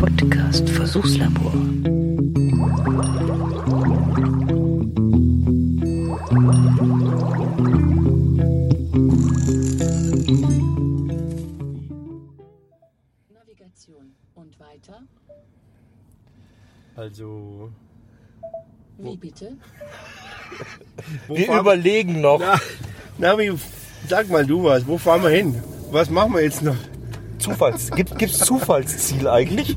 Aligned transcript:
Podcast 0.00 0.66
Versuchslabor. 0.70 1.52
Navigation. 13.28 14.14
Und 14.34 14.58
weiter? 14.58 15.02
Also. 16.96 17.70
Wie 18.96 19.16
bitte? 19.18 19.56
Wir 21.28 21.58
überlegen 21.60 22.22
noch. 22.22 22.40
Na, 22.40 22.58
Navi, 23.18 23.52
sag 24.08 24.30
mal 24.30 24.46
du 24.46 24.64
was. 24.64 24.86
Wo 24.86 24.96
fahren 24.96 25.22
wir 25.22 25.28
hin? 25.28 25.62
Was 25.90 26.08
machen 26.08 26.32
wir 26.32 26.42
jetzt 26.42 26.62
noch? 26.62 26.76
Zufalls. 27.40 27.90
Gibt 27.90 28.20
es 28.22 28.38
Zufallsziel 28.38 29.26
eigentlich? 29.28 29.76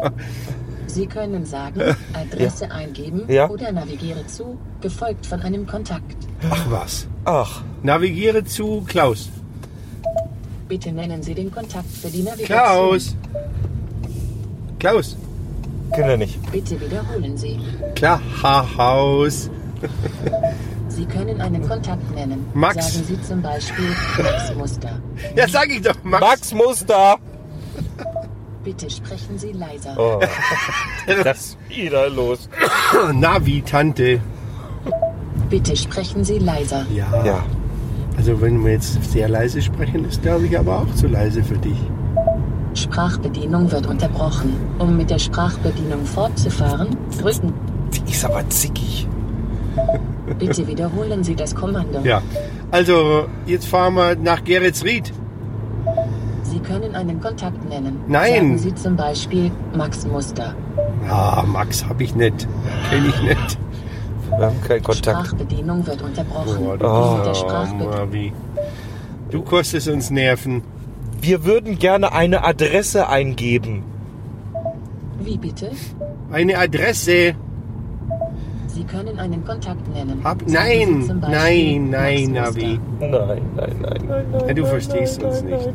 Sie 0.86 1.06
können 1.06 1.44
sagen, 1.46 1.80
Adresse 2.14 2.70
eingeben 2.70 3.22
Ja. 3.28 3.48
oder 3.48 3.70
navigiere 3.70 4.26
zu, 4.26 4.58
gefolgt 4.80 5.24
von 5.24 5.40
einem 5.42 5.66
Kontakt. 5.66 6.16
Ach 6.50 6.66
was. 6.68 7.06
Ach, 7.24 7.62
Navigiere 7.82 8.44
zu 8.44 8.82
Klaus. 8.86 9.28
Bitte 10.68 10.90
nennen 10.92 11.22
Sie 11.22 11.34
den 11.34 11.50
Kontakt 11.52 11.88
für 11.90 12.08
die 12.08 12.22
Navigation. 12.22 12.46
Klaus. 12.58 13.16
Klaus. 14.78 15.16
kennt 15.92 16.08
er 16.08 16.16
nicht. 16.16 16.50
Bitte 16.50 16.80
wiederholen 16.80 17.36
Sie. 17.36 17.58
Klar. 17.94 18.20
Haus. 18.42 19.50
Sie 21.00 21.06
können 21.06 21.40
einen 21.40 21.66
Kontakt 21.66 22.14
nennen. 22.14 22.44
Max. 22.52 22.92
Sagen 22.92 23.06
Sie 23.06 23.22
zum 23.22 23.40
Beispiel 23.40 23.88
Max 24.22 24.54
Muster. 24.54 25.00
Ja, 25.34 25.48
sag 25.48 25.70
ich 25.70 25.80
doch. 25.80 25.94
Max. 26.02 26.20
Max 26.20 26.52
Muster. 26.52 27.16
Bitte 28.62 28.90
sprechen 28.90 29.38
Sie 29.38 29.52
leiser. 29.52 29.94
Oh, 29.96 30.20
das 31.24 31.38
ist 31.40 31.58
wieder 31.70 32.10
los. 32.10 32.50
Navi, 33.14 33.62
Tante. 33.62 34.20
Bitte 35.48 35.74
sprechen 35.74 36.22
Sie 36.22 36.38
leiser. 36.38 36.84
Ja. 36.94 37.24
Ja. 37.24 37.44
Also 38.18 38.38
wenn 38.42 38.62
wir 38.62 38.72
jetzt 38.72 39.02
sehr 39.10 39.30
leise 39.30 39.62
sprechen, 39.62 40.04
ist 40.04 40.20
glaube 40.20 40.48
ich 40.48 40.58
aber 40.58 40.80
auch 40.80 40.94
zu 40.96 41.06
leise 41.06 41.42
für 41.42 41.56
dich. 41.56 41.78
Sprachbedienung 42.74 43.72
wird 43.72 43.86
unterbrochen. 43.86 44.54
Um 44.78 44.98
mit 44.98 45.08
der 45.08 45.18
Sprachbedienung 45.18 46.04
fortzufahren, 46.04 46.94
drücken. 47.18 47.54
Die 47.90 48.12
ist 48.12 48.22
aber 48.22 48.46
zickig. 48.50 49.08
Bitte 50.38 50.66
wiederholen 50.66 51.24
Sie 51.24 51.34
das 51.34 51.54
Kommando. 51.54 52.00
Ja. 52.04 52.22
Also 52.70 53.26
jetzt 53.46 53.66
fahren 53.66 53.94
wir 53.94 54.16
nach 54.16 54.44
Geretsried. 54.44 55.12
Sie 56.44 56.58
können 56.60 56.94
einen 56.94 57.20
Kontakt 57.20 57.68
nennen. 57.68 58.00
Nein. 58.08 58.34
Sagen 58.34 58.58
Sie 58.58 58.74
zum 58.74 58.96
Beispiel 58.96 59.50
Max 59.76 60.06
Muster. 60.06 60.54
Ah, 61.08 61.44
Max 61.46 61.84
habe 61.86 62.02
ich 62.02 62.14
nicht. 62.14 62.46
Kenne 62.90 63.08
ich 63.08 63.22
nicht. 63.22 63.58
Wir 64.36 64.46
haben 64.46 64.60
keinen 64.62 64.82
Kontakt. 64.82 65.26
Sprachbedienung 65.26 65.86
wird 65.86 66.02
unterbrochen. 66.02 66.66
Oh, 66.66 66.76
der 66.76 66.88
Oh. 66.88 68.30
Du 69.30 69.42
kostest 69.42 69.88
uns 69.88 70.10
Nerven. 70.10 70.62
Wir 71.20 71.44
würden 71.44 71.78
gerne 71.78 72.12
eine 72.12 72.44
Adresse 72.44 73.08
eingeben. 73.08 73.84
Wie 75.22 75.36
bitte? 75.36 75.70
Eine 76.32 76.58
Adresse. 76.58 77.34
Sie 78.72 78.84
können 78.84 79.18
einen 79.18 79.44
Kontakt 79.44 79.86
nennen. 79.92 80.20
Hab, 80.24 80.46
nein, 80.46 81.02
zum 81.06 81.20
Beispiel 81.20 81.80
nein, 81.80 81.90
nein. 81.90 82.32
Navi. 82.32 82.80
Nein, 83.00 83.10
nein, 83.10 83.42
nein, 83.56 83.76
nein, 83.80 84.24
nein. 84.32 84.44
Ja, 84.48 84.54
du 84.54 84.66
verstehst 84.66 85.20
nein, 85.20 85.30
uns 85.30 85.42
nein, 85.42 85.50
nicht. 85.52 85.66
nein. 85.66 85.74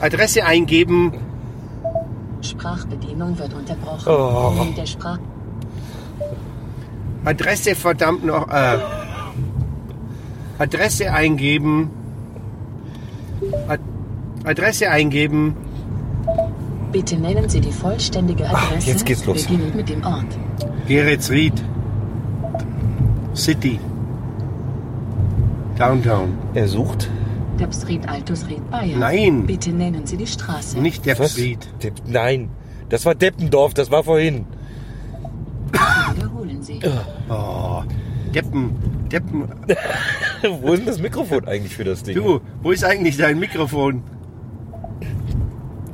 Adresse 0.00 0.44
eingeben. 0.44 1.12
Sprachbedienung 2.42 3.38
wird 3.38 3.52
unterbrochen. 3.54 4.08
Oh. 4.12 4.66
Der 4.76 4.86
Sprach 4.86 5.18
Adresse 7.24 7.74
verdammt 7.74 8.24
noch. 8.24 8.48
Äh, 8.48 8.78
Adresse 10.58 11.12
eingeben. 11.12 11.90
Ad 13.68 13.82
Adresse 14.44 14.90
eingeben. 14.90 15.56
Bitte 16.92 17.16
nennen 17.16 17.48
Sie 17.48 17.60
die 17.60 17.72
vollständige 17.72 18.48
Ah, 18.48 18.54
Adresse. 18.68 18.90
jetzt 18.90 19.04
geht's 19.04 19.24
los. 19.26 19.42
Beginnend 19.44 19.74
mit 19.74 19.88
dem 19.88 20.04
Ort. 20.04 20.26
Geretsried. 20.86 21.52
City. 23.38 23.78
Downtown. 25.78 26.36
Er 26.54 26.68
sucht. 26.68 27.08
Debsried 27.58 28.08
Altusried 28.08 28.68
Bayern. 28.70 28.98
Nein. 29.00 29.46
Bitte 29.46 29.70
nennen 29.70 30.06
Sie 30.06 30.16
die 30.16 30.26
Straße. 30.26 30.78
Nicht 30.78 31.06
Was? 31.06 31.18
Deppsried. 31.18 31.68
Depp- 31.82 32.02
Nein, 32.06 32.50
das 32.88 33.04
war 33.04 33.14
Deppendorf, 33.14 33.74
das 33.74 33.90
war 33.90 34.04
vorhin. 34.04 34.44
Wiederholen 36.14 36.62
Sie. 36.62 36.80
Oh, 37.28 37.82
Deppen. 38.34 38.70
Deppen. 39.10 39.44
Wo 40.62 40.72
ist 40.72 40.80
denn 40.80 40.86
das 40.86 41.00
Mikrofon 41.00 41.46
eigentlich 41.48 41.74
für 41.74 41.84
das 41.84 42.02
Ding? 42.02 42.14
Du, 42.14 42.40
wo 42.62 42.70
ist 42.72 42.84
eigentlich 42.84 43.16
dein 43.16 43.38
Mikrofon? 43.38 44.02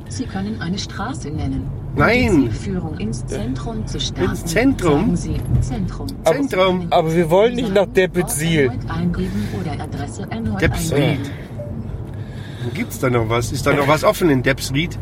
Sie 0.09 0.25
können 0.25 0.61
eine 0.61 0.77
Straße 0.77 1.29
nennen. 1.29 1.67
Nein. 1.95 2.31
Zielführung 2.51 2.97
ins 2.97 3.25
Zentrum 3.25 3.87
zu 3.87 3.99
starten. 3.99 4.31
Ins 4.31 4.45
Zentrum? 4.45 5.15
Sagen 5.15 5.15
Sie 5.15 5.61
Zentrum. 5.61 6.07
Aber- 6.23 6.35
Zentrum. 6.35 6.87
aber 6.89 7.15
wir 7.15 7.29
wollen 7.29 7.55
nicht 7.55 7.73
nach 7.73 7.85
erneut 10.29 10.61
Deppsried. 10.61 11.31
gibt's 12.73 12.99
da 12.99 13.09
noch 13.09 13.29
was? 13.29 13.51
Ist 13.51 13.65
da 13.65 13.73
noch 13.73 13.87
was 13.87 14.03
offen 14.03 14.29
in 14.29 14.43
Deppsried? 14.43 14.97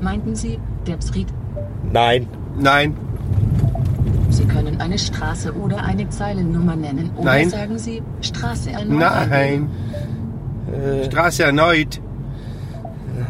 Meinten 0.00 0.34
Sie 0.34 0.58
Debsried? 0.86 1.28
Nein. 1.92 2.26
Nein. 2.58 2.96
Sie 4.30 4.44
können 4.44 4.80
eine 4.80 4.98
Straße 4.98 5.52
oder 5.54 5.84
eine 5.84 6.08
Zeilennummer 6.08 6.76
nennen. 6.76 7.10
Oder 7.16 7.24
Nein. 7.24 7.50
sagen 7.50 7.78
Sie 7.78 8.02
Straße 8.20 8.70
erneut. 8.70 8.98
Nein. 9.28 9.68
Äh, 10.72 11.04
Straße 11.06 11.42
erneut. 11.42 12.00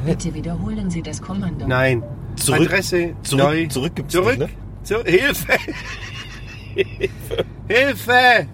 Bitte 0.07 0.33
wiederholen 0.35 0.91
Sie 0.91 1.03
das 1.03 1.21
Kommando. 1.21 1.67
Nein. 1.67 2.03
Zurück- 2.37 2.63
Adresse 2.69 3.15
zurück- 3.23 3.43
neu. 3.45 3.67
zurück 3.67 3.95
gibt's 3.97 4.13
Zurück. 4.15 4.39
nicht, 4.39 4.51
ne? 4.51 4.57
Zu, 4.85 5.05
Hilfe. 5.05 5.53
Hilfe. 7.69 8.47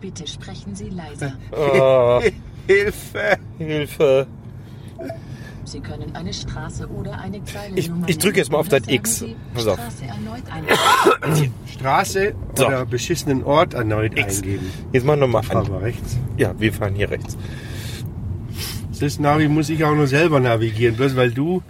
Bitte 0.00 0.26
sprechen 0.26 0.74
Sie 0.74 0.88
leiser. 0.90 1.32
oh, 1.52 2.20
Hilfe. 2.66 3.36
Hilfe. 3.58 4.26
Sie 5.64 5.80
können 5.80 6.14
eine 6.14 6.32
Straße 6.32 6.86
oder 6.88 7.18
eine 7.18 7.42
Zeilennummer 7.44 8.04
Ich- 8.08 8.16
ich 8.16 8.18
drücke 8.18 8.38
jetzt 8.38 8.52
mal 8.52 8.58
auf 8.58 8.68
das 8.68 8.82
X. 8.86 9.24
Pass 9.54 9.66
auf. 9.66 9.78
Straße 9.78 10.04
erneut 10.04 10.42
eingeben. 10.50 11.52
Straße 11.72 12.34
So. 12.54 12.66
oder 12.66 12.86
beschissenen 12.86 13.42
Ort 13.42 13.74
erneut 13.74 14.16
X. 14.18 14.38
eingeben. 14.38 14.70
Jetzt 14.92 15.04
machen 15.04 15.20
wir 15.20 15.26
mal 15.26 15.42
Fahren 15.42 15.66
wir 15.68 15.82
rechts. 15.82 16.16
Ja, 16.36 16.54
wir 16.58 16.72
fahren 16.72 16.94
hier 16.94 17.10
rechts. 17.10 17.36
Das 19.00 19.18
Navi 19.18 19.48
muss 19.48 19.68
ich 19.68 19.84
auch 19.84 19.94
nur 19.94 20.06
selber 20.06 20.40
navigieren, 20.40 20.96
bloß 20.96 21.16
weil 21.16 21.30
du 21.30 21.62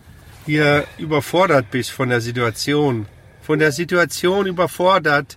hier 0.45 0.85
überfordert 0.99 1.71
bist 1.71 1.91
von 1.91 2.09
der 2.09 2.21
Situation. 2.21 3.07
Von 3.43 3.59
der 3.59 3.73
Situation 3.73 4.47
überfordert. 4.47 5.37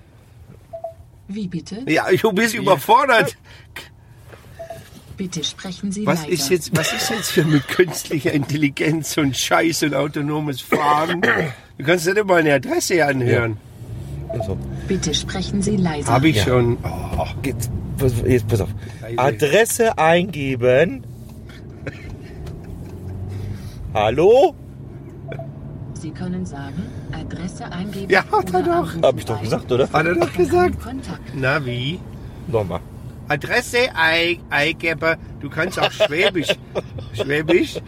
Wie 1.27 1.47
bitte? 1.47 1.83
Ja, 1.87 2.05
du 2.11 2.31
bist 2.31 2.55
überfordert. 2.55 3.35
Bitte 5.17 5.43
sprechen 5.43 5.91
Sie 5.91 6.05
Was 6.05 6.21
leiser. 6.21 6.31
ist 6.31 6.49
jetzt, 6.49 6.77
was 6.77 6.93
ist 6.93 7.09
jetzt 7.09 7.31
hier 7.31 7.45
mit 7.45 7.67
künstlicher 7.67 8.31
Intelligenz 8.31 9.17
und 9.17 9.35
Scheiß 9.35 9.83
und 9.83 9.93
autonomes 9.93 10.61
Fahren? 10.61 11.21
Du 11.77 11.83
kannst 11.83 12.05
nicht 12.05 12.17
immer 12.17 12.35
eine 12.35 12.53
Adresse 12.53 13.05
anhören. 13.05 13.57
Also, 14.29 14.57
Bitte 14.87 15.13
sprechen 15.13 15.61
Sie 15.61 15.75
leiser. 15.75 16.07
Habe 16.11 16.29
ich 16.29 16.37
Ja. 16.37 16.43
schon. 16.45 16.77
Oh, 16.83 17.25
jetzt, 17.43 17.69
pass, 17.97 18.13
jetzt 18.25 18.47
pass 18.47 18.61
auf. 18.61 18.69
Adresse 19.17 19.97
eingeben. 19.97 21.03
Hallo? 23.93 24.53
Sie 25.93 26.11
können 26.11 26.45
sagen, 26.45 26.83
Adresse 27.11 27.65
eingeben. 27.71 28.09
Ja, 28.09 28.23
hat 28.31 28.53
er 28.53 28.61
doch. 28.63 29.01
Hab 29.01 29.17
ich 29.17 29.25
doch 29.25 29.41
gesagt, 29.41 29.71
oder? 29.71 29.89
hat 29.91 30.05
er 30.05 30.15
doch 30.15 30.31
gesagt. 30.33 30.79
Kontakt. 30.81 31.35
Navi. 31.35 31.99
Nochmal. 32.47 32.79
Adresse 33.27 33.89
ei- 33.95 34.39
eingeben. 34.49 35.15
Du 35.39 35.49
kannst 35.49 35.79
auch 35.79 35.91
Schwäbisch. 35.91 36.55
Schwäbisch. 37.13 37.79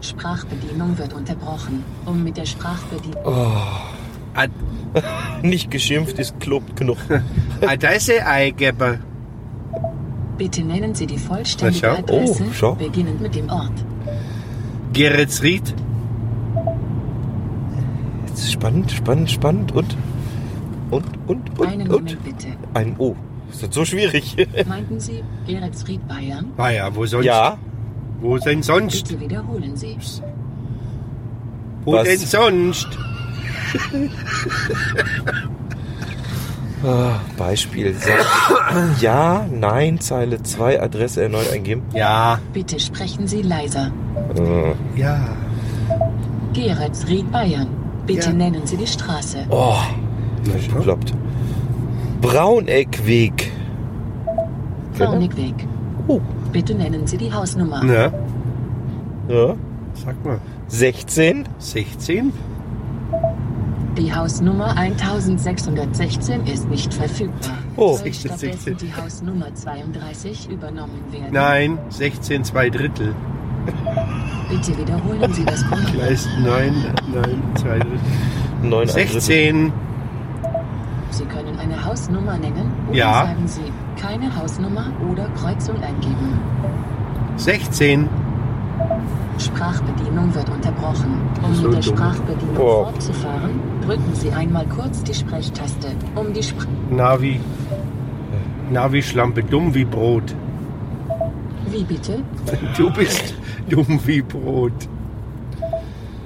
Sprachbedienung 0.00 0.96
wird 0.98 1.12
unterbrochen. 1.14 1.82
Um 2.04 2.22
mit 2.22 2.36
der 2.36 2.46
Sprachbedienung. 2.46 3.24
Ad 4.34 4.52
Nicht 5.42 5.70
geschimpft 5.70 6.18
ist 6.18 6.38
Club 6.38 6.76
genug. 6.76 6.98
Adresse 7.66 8.24
eingeben. 8.24 9.02
Bitte 10.38 10.62
nennen 10.62 10.94
Sie 10.94 11.06
die 11.06 11.18
vollständige 11.18 11.86
Na, 11.86 11.94
schau. 11.96 11.98
Adresse, 12.02 12.42
Oh, 12.44 12.52
schau. 12.52 12.74
beginnend 12.76 13.20
mit 13.20 13.34
dem 13.34 13.48
Ort. 13.50 13.72
Geretsried. 14.96 15.74
Jetzt 18.28 18.38
ist 18.44 18.52
spannend, 18.52 18.90
spannend, 18.90 19.30
spannend 19.30 19.72
und 19.72 19.94
und 20.90 21.04
und 21.26 21.58
und 21.60 21.68
Einen 21.68 21.82
und 21.90 22.04
Moment 22.16 22.24
bitte. 22.24 22.48
ein 22.72 22.94
O. 22.98 23.14
Ist 23.50 23.62
das 23.62 23.74
so 23.74 23.84
schwierig? 23.84 24.34
Meinten 24.66 24.98
Sie 24.98 25.22
Geretsried 25.46 26.08
Bayern? 26.08 26.46
Ah 26.56 26.70
ja, 26.70 26.94
wo 26.96 27.04
sonst? 27.04 27.26
ja, 27.26 27.58
Wo 28.22 28.38
denn 28.38 28.62
sonst? 28.62 29.06
Bitte 29.08 29.20
wiederholen 29.20 29.76
Sie. 29.76 29.98
Wo 31.84 31.92
Was? 31.92 32.04
denn 32.04 32.18
sonst? 32.18 32.88
Beispiel. 37.36 37.94
Ja, 39.00 39.44
nein, 39.52 40.00
Zeile 40.00 40.42
2, 40.42 40.80
Adresse 40.82 41.22
erneut 41.24 41.50
eingeben. 41.52 41.82
Ja. 41.92 42.38
Bitte 42.52 42.78
sprechen 42.78 43.26
Sie 43.26 43.42
leiser. 43.42 43.90
Äh, 44.36 45.00
Ja. 45.00 45.18
Geretsried 46.52 47.30
Bayern. 47.32 47.68
Bitte 48.06 48.28
Ja. 48.28 48.32
nennen 48.34 48.62
Sie 48.66 48.76
die 48.76 48.86
Straße. 48.86 49.38
Oh, 49.50 49.74
bekloppt. 50.44 51.12
Brauneckweg. 52.22 53.50
Braunikweg. 54.96 55.54
Oh. 56.08 56.20
Bitte 56.52 56.74
nennen 56.74 57.06
Sie 57.06 57.18
die 57.18 57.32
Hausnummer. 57.32 57.82
Na, 57.84 58.10
Ja. 59.28 59.54
sag 59.94 60.24
mal. 60.24 60.38
16. 60.68 61.46
16? 61.58 62.32
Die 63.96 64.14
Hausnummer 64.14 64.76
1616 64.76 66.46
ist 66.46 66.68
nicht 66.68 66.92
verfügbar. 66.92 67.56
Oh. 67.76 67.96
Soll 67.96 68.12
stattdessen 68.12 68.76
die 68.76 68.92
Hausnummer 68.94 69.54
32 69.54 70.50
übernommen 70.50 71.00
werden? 71.10 71.28
Nein, 71.32 71.78
16 71.88 72.44
zwei 72.44 72.68
Drittel. 72.68 73.14
Bitte 74.50 74.78
wiederholen 74.78 75.32
Sie 75.32 75.44
das 75.44 75.64
Kommando. 75.66 75.92
Gleis 75.92 76.28
9, 76.42 76.74
9, 77.12 77.42
zwei 77.56 77.78
Drittel. 77.78 77.98
9 78.62 78.88
16. 78.88 79.72
Sie 81.10 81.24
können 81.24 81.58
eine 81.58 81.82
Hausnummer 81.84 82.36
nennen 82.36 82.70
oder 82.88 82.96
Ja. 82.98 83.12
sagen 83.26 83.48
Sie 83.48 83.72
keine 84.00 84.36
Hausnummer 84.36 84.86
oder 85.10 85.28
Kreuzung 85.40 85.76
eingeben. 85.82 86.38
16. 87.36 88.08
Sprachbedienung 89.38 90.34
wird 90.34 90.48
unterbrochen. 90.48 91.20
Um 91.42 91.62
mit 91.62 91.74
der. 91.74 91.82
Sprachbedienung 91.82 92.56
Oh. 92.58 92.84
fortzufahren, 92.84 93.60
drücken 93.86 94.14
Sie 94.14 94.30
einmal 94.32 94.66
kurz 94.66 95.02
die 95.02 95.14
Sprechtaste. 95.14 95.88
Um 96.14 96.32
die 96.32 96.42
Spr 96.42 96.66
Navi. 96.90 97.40
Navi-Schlampe, 98.70 99.42
dumm 99.44 99.74
wie 99.74 99.84
Brot. 99.84 100.34
Wie 101.70 101.84
bitte? 101.84 102.22
Du 102.76 102.90
bist 102.92 103.34
dumm 103.68 104.00
wie 104.06 104.22
Brot. 104.22 104.72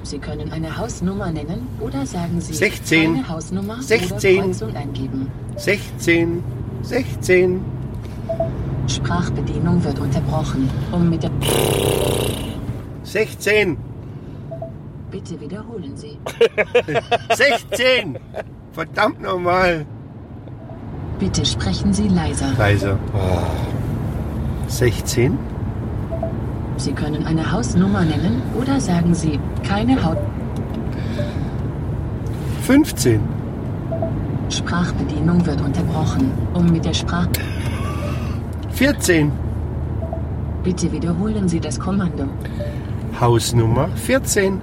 Sie 0.03 0.17
können 0.17 0.51
eine 0.51 0.75
Hausnummer 0.77 1.31
nennen 1.31 1.67
oder 1.79 2.05
sagen 2.05 2.41
Sie 2.41 2.53
16. 2.53 3.13
keine 3.15 3.29
Hausnummer 3.29 3.81
16. 3.81 4.35
oder 4.37 4.43
Kreuzung 4.47 4.75
eingeben. 4.75 5.27
16. 5.57 6.43
16. 6.81 7.61
Sprachbedienung 8.87 9.83
wird 9.83 9.99
unterbrochen. 9.99 10.69
Um 10.91 11.09
mit 11.09 11.23
der 11.23 11.29
16. 13.11 13.75
Bitte 15.11 15.37
wiederholen 15.41 15.97
Sie. 15.97 16.17
16. 17.35 18.17
Verdammt 18.71 19.21
nochmal. 19.21 19.85
Bitte 21.19 21.45
sprechen 21.45 21.91
Sie 21.91 22.07
leiser. 22.07 22.53
Leiser. 22.57 22.97
16. 24.67 25.37
Sie 26.77 26.93
können 26.93 27.25
eine 27.25 27.51
Hausnummer 27.51 28.05
nennen 28.05 28.41
oder 28.57 28.79
sagen 28.79 29.13
Sie 29.13 29.37
keine 29.67 30.01
Haut. 30.01 30.17
15. 32.61 33.19
Sprachbedienung 34.47 35.45
wird 35.45 35.59
unterbrochen. 35.59 36.31
Um 36.53 36.71
mit 36.71 36.85
der 36.85 36.93
Sprach. 36.93 37.27
14. 38.71 39.29
Bitte 40.63 40.89
wiederholen 40.93 41.49
Sie 41.49 41.59
das 41.59 41.77
Kommando. 41.77 42.23
Hausnummer 43.19 43.89
14. 43.95 44.61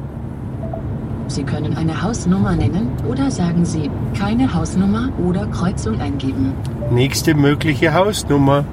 Sie 1.28 1.42
können 1.44 1.76
eine 1.76 2.02
Hausnummer 2.02 2.56
nennen 2.56 2.90
oder 3.08 3.30
sagen 3.30 3.64
Sie 3.64 3.90
keine 4.18 4.54
Hausnummer 4.54 5.10
oder 5.18 5.46
Kreuzung 5.46 6.00
eingeben. 6.00 6.54
Nächste 6.90 7.34
mögliche 7.34 7.92
Hausnummer. 7.92 8.64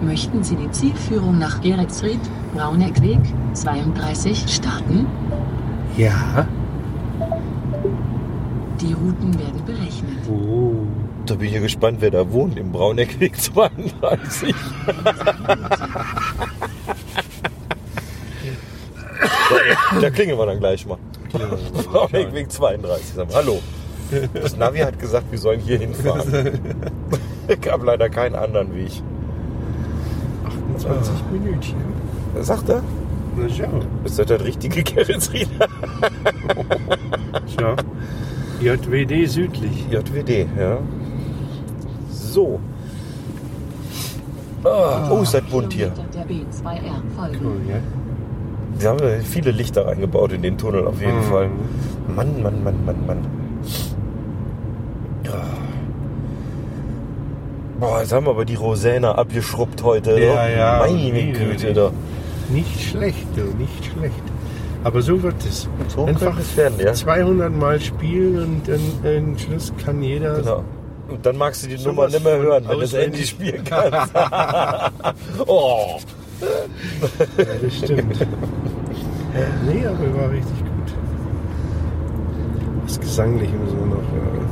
Möchten 0.00 0.42
Sie 0.42 0.56
die 0.56 0.70
Zielführung 0.70 1.38
nach 1.38 1.60
Geretsried, 1.60 2.20
Brauneckweg 2.54 3.20
32 3.52 4.44
starten? 4.48 5.06
Ja. 5.96 6.46
Die 8.80 8.92
Routen 8.94 9.38
werden 9.38 9.64
berechnet. 9.64 10.18
Oh. 10.28 10.86
Da 11.26 11.34
bin 11.36 11.46
ich 11.46 11.54
ja 11.54 11.60
gespannt, 11.60 11.98
wer 12.00 12.10
da 12.10 12.32
wohnt 12.32 12.58
im 12.58 12.72
Brauneckweg 12.72 13.40
32. 13.40 14.54
da, 20.00 20.10
klingeln 20.10 20.38
wir 20.38 20.46
dann 20.46 20.58
gleich 20.58 20.86
mal. 20.86 20.98
Brauneckweg 21.92 22.50
32. 22.52 23.06
Sag 23.14 23.28
mal, 23.28 23.36
Hallo. 23.36 23.60
Das 24.34 24.56
Navi 24.56 24.80
hat 24.80 24.98
gesagt, 24.98 25.30
wir 25.30 25.38
sollen 25.38 25.60
hier 25.60 25.78
hinfahren. 25.78 26.60
Es 27.48 27.60
gab 27.62 27.82
leider 27.82 28.10
keinen 28.10 28.34
anderen 28.34 28.74
Weg. 28.74 28.92
28 30.74 31.10
Minütchen. 31.32 31.76
Sagt 32.40 32.68
er? 32.68 32.82
Na 33.36 33.48
schau. 33.48 33.80
Ist 34.04 34.18
das 34.18 34.26
das 34.26 34.42
richtige 34.44 34.82
Geretsrieder? 34.82 35.66
Schau. 37.58 37.74
JWD 38.60 39.26
südlich. 39.28 39.86
JWD, 39.90 40.46
ja. 40.58 40.78
So. 42.10 42.60
Ah, 44.64 45.10
oh, 45.10 45.22
ist 45.22 45.32
das 45.34 45.42
bunt 45.44 45.72
hier. 45.72 45.90
Der 46.14 46.26
B2R 46.26 47.02
folgen. 47.16 47.38
Cool, 47.42 47.60
ja? 47.68 47.76
Sie 48.82 48.88
haben 48.88 48.98
viele 49.22 49.52
Lichter 49.52 49.86
eingebaut 49.86 50.32
in 50.32 50.42
den 50.42 50.58
Tunnel 50.58 50.88
auf 50.88 51.00
jeden 51.00 51.18
Mhm. 51.18 51.22
Fall. 51.22 51.50
Mann, 52.16 52.42
Mann, 52.42 52.64
Mann, 52.64 52.84
Mann, 52.84 53.06
Mann. 53.06 53.18
Ja. 55.24 55.40
Boah, 57.78 58.00
jetzt 58.00 58.12
haben 58.12 58.26
wir 58.26 58.30
aber 58.30 58.44
die 58.44 58.56
Rosäne 58.56 59.16
abgeschrubbt 59.16 59.84
heute. 59.84 60.18
Ja, 60.18 60.46
ne? 60.48 60.56
ja. 60.56 60.78
Meine 60.84 61.32
Güte, 61.32 61.72
da. 61.72 61.92
Nicht 62.48 62.90
schlecht, 62.90 63.24
du, 63.36 63.42
nicht 63.56 63.84
schlecht. 63.84 64.16
Aber 64.82 65.00
so 65.00 65.22
wird 65.22 65.36
es. 65.48 65.68
So 65.86 66.06
Einfach 66.06 66.36
es 66.40 66.56
werden, 66.56 66.80
ja. 66.80 66.92
200 66.92 67.56
Mal 67.56 67.80
spielen 67.80 68.36
und 68.64 68.68
dann 68.68 68.80
am 69.28 69.38
Schluss 69.38 69.72
kann 69.84 70.02
jeder. 70.02 70.34
Genau. 70.40 70.64
Und 71.08 71.24
dann 71.24 71.36
magst 71.36 71.62
du 71.64 71.68
die 71.68 71.78
Nummer 71.84 72.08
nicht 72.08 72.24
mehr 72.24 72.36
hören, 72.36 72.64
wenn 72.66 72.74
du 72.74 72.80
das. 72.80 72.94
Handy 72.94 73.22
spielen 73.24 73.62
kannst. 73.64 74.12
oh. 75.46 76.00
Ja, 77.38 77.44
das 77.62 77.76
stimmt. 77.78 78.26
Nee, 79.66 79.86
aber 79.86 80.20
war 80.20 80.30
richtig 80.30 80.58
gut. 80.58 80.94
Das 82.86 83.00
Gesangliche 83.00 83.54
müssen 83.56 83.78
wir 83.78 83.86
noch. 83.86 84.02
Äh, 84.02 84.42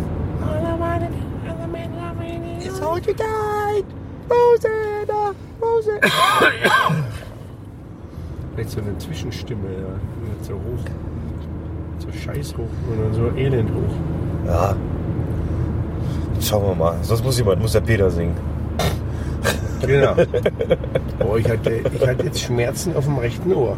It's 2.63 2.81
all 2.81 2.99
you 2.99 3.15
died. 3.15 3.85
Rosanna, 4.31 5.35
Rosanna. 5.61 6.01
vielleicht 8.55 8.71
so 8.71 8.81
eine 8.81 8.99
Zwischenstimme, 8.99 9.67
ja. 9.67 10.29
Nicht 10.29 10.45
so 10.45 10.55
hoch. 10.55 10.85
So 11.99 12.13
scheiß 12.13 12.57
hoch, 12.57 12.69
sondern 12.89 13.15
so 13.15 13.37
elend 13.37 13.71
hoch. 13.71 13.95
Ja. 14.47 14.77
Schauen 16.41 16.69
wir 16.69 16.75
mal. 16.75 16.97
Sonst 17.03 17.25
muss 17.25 17.39
jemand, 17.39 17.61
muss 17.61 17.73
der 17.73 17.81
Peter 17.81 18.11
singen. 18.11 18.37
Genau. 19.83 20.15
oh, 21.27 21.37
ich 21.37 21.49
hatte, 21.49 21.81
ich 21.93 22.07
hatte 22.07 22.25
jetzt 22.25 22.41
Schmerzen 22.41 22.95
auf 22.97 23.05
dem 23.05 23.19
rechten 23.19 23.53
Ohr. 23.53 23.77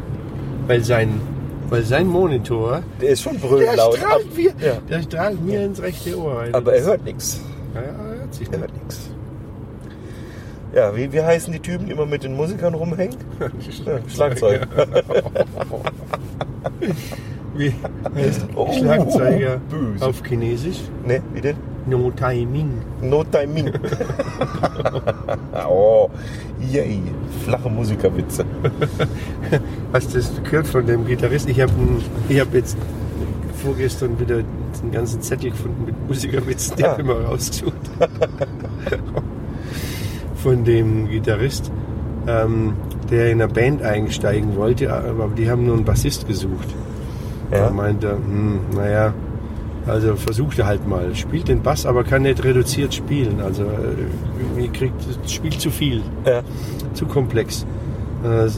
Weil 0.66 0.82
sein, 0.84 1.20
weil 1.68 1.82
sein 1.84 2.06
Monitor. 2.06 2.82
Der 3.00 3.10
ist 3.10 3.22
schon 3.22 3.40
Der 3.40 3.48
brülllaut. 3.48 3.96
strahlt, 3.96 4.36
mir, 4.36 4.52
Ja. 4.60 4.74
der 4.88 5.02
strahlt 5.02 5.42
mir 5.44 5.64
ins 5.64 5.80
rechte 5.82 6.16
Ohr. 6.18 6.38
rein. 6.40 6.54
Aber 6.54 6.74
er 6.74 6.82
hört 6.84 7.04
nichts. 7.04 7.40
Ja, 7.74 7.80
er 7.80 8.18
hört 8.20 8.34
sich 8.34 8.50
Er 8.52 8.60
hört 8.60 8.72
nichts. 8.74 9.08
Ja, 10.74 10.96
wie, 10.96 11.12
wie 11.12 11.20
heißen 11.20 11.52
die 11.52 11.58
Typen, 11.60 11.84
die 11.86 11.92
immer 11.92 12.06
mit 12.06 12.22
den 12.24 12.34
Musikern 12.34 12.72
rumhängen? 12.74 13.16
Ja, 13.86 13.98
Schlagzeug. 14.08 14.66
Wie 17.54 17.72
heißt 18.16 18.46
Oh, 18.54 18.72
Schlagzeuger 18.72 19.58
böse. 19.70 20.06
auf 20.06 20.22
Chinesisch? 20.26 20.78
Ne, 21.06 21.20
wie 21.34 21.40
denn? 21.42 21.56
No 21.86 22.10
Timing. 22.10 22.70
No 23.02 23.22
Timing. 23.24 23.70
oh, 25.68 26.08
yay. 26.60 27.00
Flache 27.44 27.68
Musikerwitze. 27.70 28.44
Hast 29.92 30.12
du 30.14 30.18
das 30.18 30.30
gehört 30.44 30.66
von 30.66 30.86
dem 30.86 31.06
Gitarrist? 31.06 31.48
Ich 31.48 31.60
habe 31.60 31.72
hab 32.30 32.54
jetzt 32.54 32.76
vorgestern 33.62 34.18
wieder 34.18 34.36
einen 34.82 34.92
ganzen 34.92 35.20
Zettel 35.22 35.50
gefunden 35.50 35.84
mit 35.86 35.94
Musikerwitzen, 36.08 36.76
die 36.76 36.84
Ah. 36.84 36.96
mal 37.02 37.22
rausgesucht. 37.24 37.74
von 40.36 40.64
dem 40.64 41.08
Gitarrist, 41.08 41.70
ähm, 42.26 42.74
der 43.10 43.30
in 43.30 43.40
eine 43.42 43.52
Band 43.52 43.82
einsteigen 43.82 44.56
wollte, 44.56 44.92
aber 44.92 45.28
die 45.36 45.48
haben 45.50 45.64
nur 45.66 45.76
einen 45.76 45.84
Bassist 45.84 46.26
gesucht. 46.26 46.68
Ja. 47.50 47.58
Er 47.58 47.70
meinte, 47.70 48.12
hm, 48.12 48.60
naja, 48.74 49.12
also 49.86 50.16
versucht 50.16 50.58
er 50.58 50.66
halt 50.66 50.86
mal. 50.86 51.14
Spielt 51.14 51.48
den 51.48 51.62
Bass, 51.62 51.86
aber 51.86 52.04
kann 52.04 52.22
nicht 52.22 52.42
reduziert 52.44 52.94
spielen. 52.94 53.40
Also 53.40 53.62
äh, 53.62 53.66
irgendwie 54.40 54.68
kriegt, 54.68 55.30
spielt 55.30 55.60
zu 55.60 55.70
viel, 55.70 56.02
Ja. 56.26 56.42
zu 56.94 57.06
komplex. 57.06 57.66
Äh, 58.24 58.48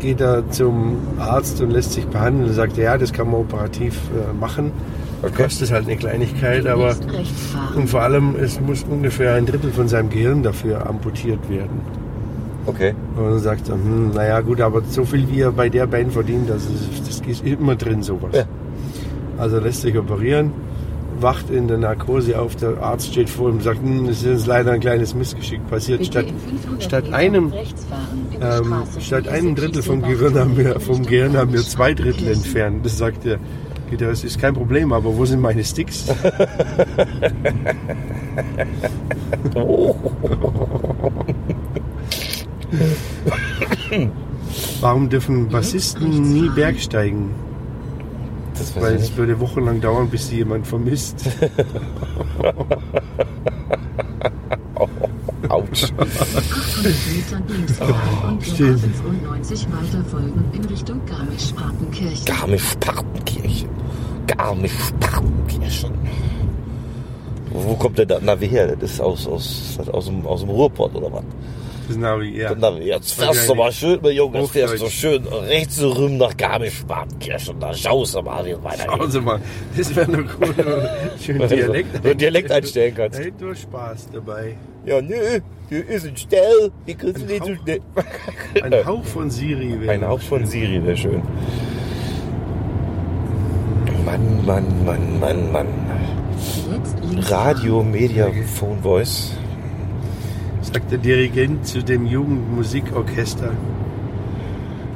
geht 0.00 0.20
er 0.20 0.48
zum 0.50 0.96
Arzt 1.18 1.60
und 1.62 1.70
lässt 1.70 1.92
sich 1.92 2.06
behandeln 2.06 2.48
und 2.48 2.54
sagt, 2.54 2.76
ja, 2.76 2.98
das 2.98 3.12
kann 3.12 3.30
man 3.30 3.40
operativ 3.40 3.94
äh, 3.94 4.32
machen. 4.38 4.72
Okay. 5.22 5.44
Kostet 5.44 5.72
halt 5.72 5.86
eine 5.86 5.96
Kleinigkeit, 5.96 6.66
aber 6.66 6.94
und 7.74 7.88
vor 7.88 8.02
allem, 8.02 8.34
es 8.38 8.60
muss 8.60 8.84
ungefähr 8.84 9.34
ein 9.34 9.46
Drittel 9.46 9.70
von 9.72 9.88
seinem 9.88 10.10
Gehirn 10.10 10.42
dafür 10.42 10.86
amputiert 10.86 11.48
werden. 11.48 11.80
Okay. 12.66 12.94
Und 13.16 13.24
dann 13.24 13.38
sagt 13.38 13.68
er, 13.70 13.76
hm, 13.76 14.10
naja 14.14 14.40
gut, 14.42 14.60
aber 14.60 14.82
so 14.88 15.04
viel 15.06 15.26
wie 15.30 15.40
er 15.40 15.52
bei 15.52 15.70
der 15.70 15.86
Band 15.86 16.12
verdient, 16.12 16.50
das 16.50 16.64
ist, 16.66 17.08
das 17.08 17.20
ist 17.26 17.44
immer 17.44 17.74
drin 17.76 18.02
sowas. 18.02 18.34
Ja. 18.34 18.44
Also 19.38 19.58
lässt 19.58 19.82
sich 19.82 19.96
operieren, 19.98 20.52
wacht 21.20 21.50
in 21.50 21.68
der 21.68 21.78
Narkose 21.78 22.38
auf, 22.38 22.56
der 22.56 22.82
Arzt 22.82 23.12
steht 23.12 23.28
vor 23.30 23.48
ihm 23.48 23.56
und 23.56 23.62
sagt, 23.62 23.82
hm, 23.82 24.06
es 24.08 24.22
ist 24.22 24.46
leider 24.46 24.72
ein 24.72 24.80
kleines 24.80 25.14
Missgeschick 25.14 25.66
passiert. 25.68 26.04
Statt, 26.06 26.26
in 26.26 26.38
500 26.38 26.82
statt 26.82 27.12
einem 27.12 27.52
ähm, 28.40 28.74
statt 29.00 29.28
einem 29.28 29.54
Drittel 29.54 29.82
vom 29.82 30.02
Gehirn 30.02 30.34
haben 30.38 30.56
wir, 30.56 30.80
vom 30.80 31.04
Gehirn 31.04 31.36
haben 31.36 31.52
wir 31.52 31.60
zwei 31.60 31.94
Drittel 31.94 32.28
entfernt. 32.28 32.84
Das 32.84 32.98
sagt 32.98 33.26
er. 33.26 33.38
Geht 33.90 34.00
er, 34.00 34.08
Das 34.08 34.24
ist 34.24 34.40
kein 34.40 34.54
Problem, 34.54 34.92
aber 34.92 35.14
wo 35.16 35.26
sind 35.26 35.40
meine 35.40 35.62
Sticks? 35.62 36.06
Warum 44.80 45.08
dürfen 45.08 45.48
Bassisten 45.48 46.32
nie 46.32 46.48
bergsteigen? 46.48 47.30
Das 48.56 48.74
Weil 48.80 48.94
es 48.94 49.16
würde 49.16 49.38
wochenlang 49.40 49.80
dauern, 49.80 50.08
bis 50.08 50.28
sie 50.28 50.36
jemand 50.36 50.66
vermisst. 50.66 51.24
Autsch. 55.48 55.84
800 55.84 56.94
Metern 57.12 57.44
links 57.48 57.78
fahren 57.78 58.28
und 58.28 58.40
der 58.40 58.46
stimmt. 58.46 58.84
A95 58.84 59.50
weiter 59.72 60.04
folgen 60.10 60.44
in 60.52 60.64
Richtung 60.64 61.00
Garmisch-Partenkirchen. 61.06 62.24
Garmisch-Partenkirchen. 64.26 65.92
Wo 67.52 67.74
kommt 67.74 67.98
der 67.98 68.20
Navi 68.20 68.48
her? 68.48 68.74
Das 68.76 68.92
ist 68.92 69.00
aus, 69.00 69.26
aus, 69.28 69.78
aus, 69.92 70.06
dem, 70.06 70.26
aus 70.26 70.40
dem 70.40 70.50
Ruhrpott 70.50 70.94
oder 70.94 71.12
was? 71.12 71.24
Das 71.86 71.96
Navi, 71.96 72.38
ja. 72.40 72.54
Navi. 72.54 72.84
Jetzt 72.84 73.12
fährst 73.12 73.48
du 73.48 73.54
mal 73.54 73.70
schön, 73.70 73.98
mein 74.02 74.12
Junge, 74.16 74.38
jetzt 74.40 74.52
fährst 74.52 74.80
du 74.80 74.88
schön 74.88 75.26
rechts 75.26 75.82
rüber 75.82 76.08
nach 76.08 76.36
Garmisch-Partenkirchen. 76.36 77.60
Da 77.60 77.74
schaust 77.74 78.14
du 78.14 78.22
mal, 78.22 78.44
wie 78.46 78.50
es 78.50 78.62
weitergeht. 78.62 78.94
Schauen 78.96 79.10
Sie 79.10 79.20
mal, 79.20 79.40
das 79.76 79.94
wäre 79.94 80.10
noch 80.10 80.30
cool, 80.40 80.54
wenn 80.56 80.66
man 80.66 80.88
schön 81.20 81.38
Dialekt, 81.48 81.94
Wenn 81.94 82.12
du 82.12 82.16
Dialekt 82.16 82.50
einstellen 82.50 82.94
kannst. 82.94 83.18
Da 83.18 83.22
hätte 83.24 83.44
nur 83.44 83.54
Spaß 83.54 84.08
dabei. 84.12 84.56
Ja, 84.86 85.02
nö, 85.02 85.40
hier 85.68 85.88
ist 85.88 86.06
ein 86.06 86.16
Stell. 86.16 86.70
Hier 86.86 86.94
kriegst 86.94 87.22
du 87.22 87.26
nicht 87.26 87.44
so 87.44 87.52
Hauch. 87.52 87.62
schnell. 87.62 87.80
Ein 88.62 88.86
Hauch 88.86 89.04
von 89.04 89.30
Siri 89.30 89.80
wäre. 89.80 89.92
Ein 89.92 90.06
Hauch 90.08 90.20
von 90.20 90.46
Siri, 90.46 90.82
wäre 90.84 90.96
schön. 90.96 91.22
Mann, 94.04 94.44
Mann, 94.46 94.84
Mann, 94.84 95.20
Mann, 95.20 95.52
Mann. 95.52 95.66
Radio, 97.28 97.82
Media, 97.82 98.30
Phone 98.58 98.80
Voice. 98.82 99.32
Sagt 100.72 100.90
der 100.90 100.98
Dirigent 100.98 101.66
zu 101.66 101.82
dem 101.82 102.06
Jugendmusikorchester. 102.06 103.52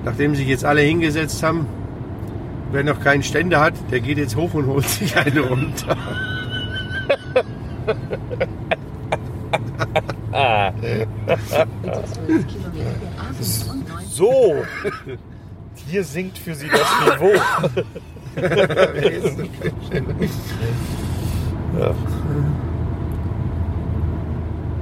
Nachdem 0.05 0.35
sich 0.35 0.49
jetzt 0.49 0.65
alle 0.65 0.81
hingesetzt 0.81 1.43
haben, 1.43 1.67
wer 2.73 2.85
noch 2.85 3.01
keinen 3.01 3.23
Ständer 3.23 3.61
hat, 3.61 3.75
der 3.91 4.01
geht 4.01 4.19
jetzt 4.19 4.37
hoch 4.37 4.55
und 4.55 4.67
holt 4.67 4.89
sich 4.89 5.17
eine 5.17 5.41
runter. 5.41 5.97
bitte 11.83 12.05
12 12.05 12.47
Kilometer 12.47 12.91
der 13.03 13.13
A95. 13.45 14.11
So, 14.11 14.65
hier 15.87 16.05
sinkt 16.05 16.39
für 16.39 16.55
Sie 16.55 16.69
das 16.69 16.89
Niveau. 17.05 17.33
ja. 21.79 21.95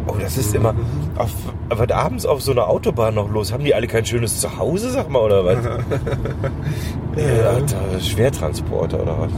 Oh, 0.07 0.15
das 0.21 0.37
ist 0.37 0.55
immer. 0.55 0.75
Auf, 1.17 1.31
was 1.69 1.91
abends 1.91 2.27
auf 2.27 2.43
so 2.43 2.53
einer 2.53 2.69
Autobahn 2.69 3.15
noch 3.15 3.31
los? 3.31 3.53
Haben 3.53 3.65
die 3.65 3.75
alle 3.75 3.87
kein 3.87 4.05
schönes 4.07 4.41
Zuhause, 4.41 4.91
sag 4.91 5.11
mal, 5.11 5.21
oder 5.23 5.45
was? 5.45 5.57
ja, 7.17 7.51
Alter, 7.51 8.01
Schwertransporter 8.01 9.03
oder 9.03 9.19
was? 9.21 9.31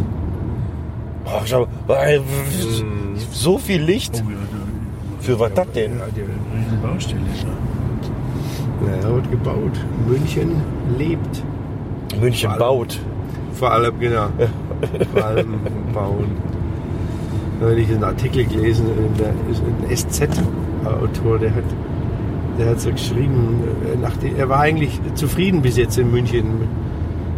Oh, 1.26 1.40
schau, 1.44 1.66
weil, 1.86 2.20
so 3.32 3.58
viel 3.58 3.82
Licht. 3.82 4.22
Für 5.20 5.38
was 5.40 5.52
das 5.54 5.70
denn? 5.72 5.98
Ja, 5.98 6.04
die 6.14 6.86
Baustelle. 6.86 7.20
Ja, 8.86 9.08
er 9.08 9.14
wird 9.14 9.30
gebaut. 9.30 9.72
München 10.06 10.62
lebt. 10.96 11.42
München 12.20 12.50
Vor 12.50 12.60
allem- 12.60 12.78
baut. 12.78 13.00
Vor 13.54 13.72
allem, 13.72 13.98
genau. 13.98 14.28
Vor 15.12 15.24
allem 15.24 15.54
bauen. 15.92 16.30
Neulich 17.60 17.88
einen 17.90 18.04
Artikel 18.04 18.44
gelesen, 18.44 18.86
äh, 18.86 19.18
der 19.18 19.32
ist 19.50 19.62
ein 19.62 19.90
SZ-Autor, 20.82 21.38
der 21.38 21.54
hat, 21.54 21.64
der 22.58 22.70
hat 22.70 22.80
so 22.80 22.90
geschrieben, 22.90 23.60
äh, 23.92 23.96
nachdem, 24.00 24.36
er 24.36 24.48
war 24.48 24.60
eigentlich 24.60 24.98
zufrieden 25.14 25.62
bis 25.62 25.76
jetzt 25.76 25.98
in 25.98 26.10
München. 26.10 26.46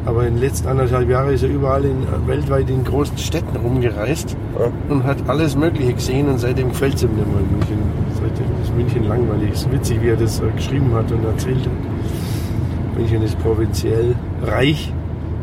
Aber 0.07 0.27
in 0.27 0.35
den 0.35 0.41
letzten 0.43 0.67
anderthalb 0.67 1.11
Jahren 1.11 1.31
ist 1.35 1.43
er 1.43 1.51
überall 1.51 1.85
in, 1.85 1.97
weltweit 2.27 2.71
in 2.71 2.85
großen 2.85 3.19
Städten 3.19 3.55
rumgereist 3.57 4.35
Ja. 4.59 4.73
und 4.89 5.05
hat 5.05 5.19
alles 5.29 5.57
Mögliche 5.57 5.93
gesehen 5.93 6.27
und 6.29 6.39
seitdem 6.39 6.71
gefällt 6.71 6.95
es 6.95 7.03
ihm 7.03 7.11
nicht 7.15 7.27
mehr 7.27 7.41
in 7.41 7.51
München. 7.53 7.79
Seitdem 8.15 8.47
ist 8.63 8.75
München 8.75 9.09
langweilig. 9.09 9.51
Es 9.53 9.61
ist 9.63 9.73
witzig, 9.73 10.01
wie 10.03 10.09
er 10.09 10.17
das 10.17 10.41
äh, 10.41 10.45
geschrieben 10.57 10.93
hat 10.95 11.13
und 11.13 11.23
erzählt 11.25 11.61
hat. 11.67 12.97
München 12.97 13.23
ist 13.23 13.39
provinziell, 13.41 14.15
reich, 14.43 14.91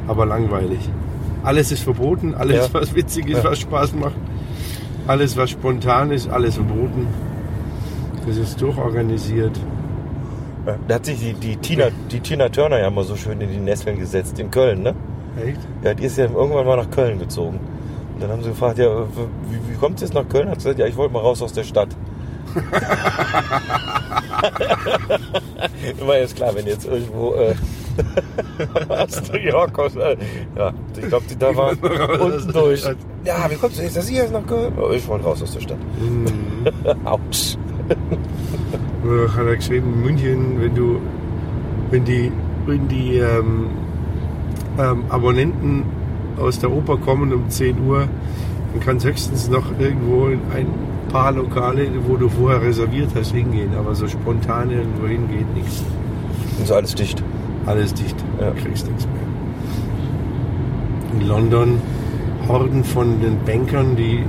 aber 0.07 0.25
langweilig. 0.25 0.89
Alles 1.43 1.71
ist 1.71 1.83
verboten, 1.83 2.33
alles, 2.33 2.55
Ja. 2.57 2.63
was 2.81 2.95
witzig 2.95 3.29
ist, 3.29 3.43
Ja. 3.43 3.51
was 3.51 3.59
Spaß 3.59 3.93
macht. 3.95 4.15
Alles, 5.05 5.37
was 5.37 5.51
spontan 5.51 6.11
ist, 6.11 6.29
alles 6.29 6.55
verboten. 6.55 7.05
Das 8.27 8.37
ist 8.37 8.61
durchorganisiert. 8.61 9.59
Da 10.87 10.95
hat 10.95 11.05
sich 11.05 11.19
die, 11.19 11.33
die, 11.33 11.55
Tina, 11.55 11.85
die 12.11 12.19
Tina 12.19 12.49
Turner 12.49 12.79
ja 12.79 12.89
mal 12.89 13.05
so 13.05 13.15
schön 13.15 13.39
in 13.39 13.49
die 13.49 13.57
Nesseln 13.57 13.97
gesetzt 13.97 14.37
in 14.37 14.51
Köln, 14.51 14.83
ne? 14.83 14.93
Echt? 15.41 15.59
Ja, 15.81 15.93
die 15.93 16.03
ist 16.03 16.17
ja 16.17 16.25
irgendwann 16.25 16.65
mal 16.65 16.75
nach 16.75 16.91
Köln 16.91 17.19
gezogen. 17.19 17.57
Und 18.13 18.21
dann 18.21 18.31
haben 18.31 18.43
sie 18.43 18.49
gefragt, 18.49 18.79
ja, 18.79 18.89
wie, 18.89 19.71
wie 19.71 19.77
kommt 19.77 19.95
es 19.95 20.01
jetzt 20.01 20.13
nach 20.13 20.27
Köln? 20.27 20.49
Hat 20.49 20.59
sie 20.59 20.65
gesagt, 20.65 20.79
ja, 20.79 20.87
ich 20.87 20.97
wollte 20.97 21.13
mal 21.13 21.21
raus 21.21 21.41
aus 21.41 21.53
der 21.53 21.63
Stadt. 21.63 21.87
War 26.05 26.17
jetzt 26.17 26.35
klar, 26.35 26.53
wenn 26.53 26.65
jetzt 26.65 26.85
irgendwo 26.85 27.33
äh, 27.35 27.55
aus 28.89 29.31
New 29.31 29.39
York 29.39 29.79
aus, 29.79 29.95
äh, 29.95 30.17
ja, 30.57 30.73
ich 30.99 31.07
glaube, 31.07 31.25
die 31.29 31.37
da 31.37 31.55
war 31.55 31.81
wollen 31.81 31.97
mal 31.97 32.05
raus 32.05 32.19
aus 32.19 32.33
unten 32.33 32.53
durch. 32.53 32.83
Ja, 33.23 33.49
wie 33.49 33.55
kommst 33.55 33.77
du 33.77 33.83
jetzt, 33.83 33.95
dass 33.95 34.09
ich 34.09 34.17
jetzt 34.17 34.33
nach 34.33 34.45
Köln? 34.45 34.73
Oh, 34.77 34.91
ich 34.91 35.07
wollte 35.07 35.23
raus 35.25 35.41
aus 35.43 35.53
der 35.53 35.61
Stadt. 35.61 35.77
Mhm. 35.99 36.27
Autsch. 37.05 37.55
Oder 39.05 39.35
hat 39.35 39.45
er 39.45 39.55
geschrieben, 39.55 40.01
München, 40.03 40.59
wenn 40.59 40.75
du, 40.75 40.99
wenn 41.91 42.05
die, 42.05 42.31
wenn 42.65 42.87
die 42.87 43.17
ähm, 43.17 43.67
ähm, 44.77 45.03
Abonnenten 45.09 45.83
aus 46.37 46.59
der 46.59 46.71
Oper 46.71 46.97
kommen 46.97 47.33
um 47.33 47.49
10 47.49 47.85
Uhr, 47.85 48.07
dann 48.73 48.79
kann 48.81 48.97
es 48.97 49.05
höchstens 49.05 49.49
noch 49.49 49.65
irgendwo 49.79 50.27
in 50.27 50.39
ein 50.53 50.67
paar 51.09 51.31
Lokale, 51.31 51.87
wo 52.07 52.15
du 52.17 52.29
vorher 52.29 52.61
reserviert 52.61 53.09
hast, 53.15 53.33
hingehen. 53.33 53.71
Aber 53.77 53.95
so 53.95 54.07
spontan 54.07 54.69
irgendwo 54.69 55.07
hin 55.07 55.27
geht 55.29 55.53
nichts. 55.55 55.83
Und 56.59 56.67
so 56.67 56.75
alles 56.75 56.93
dicht. 56.93 57.23
Alles 57.65 57.93
dicht. 57.93 58.15
Ja. 58.39 58.51
Du 58.51 58.61
kriegst 58.61 58.87
nichts 58.87 59.05
mehr. 59.05 59.15
In 61.19 61.27
London 61.27 61.81
Horden 62.47 62.83
von 62.83 63.19
den 63.19 63.39
Bankern, 63.45 63.95
die 63.95 64.23